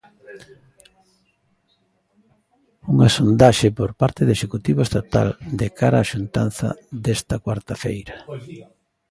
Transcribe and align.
Unha 2.91 3.09
sondaxe 3.15 3.67
por 3.79 3.91
parte 4.01 4.21
do 4.25 4.33
Executivo 4.37 4.81
estatal 4.87 5.27
de 5.59 5.67
cara 5.79 6.03
á 6.03 6.07
xuntanza 6.11 6.69
desta 7.05 7.35
cuarta 7.45 7.73
feira. 7.83 8.15